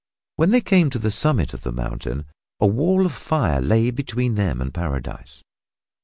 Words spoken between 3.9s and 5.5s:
between them and Paradise.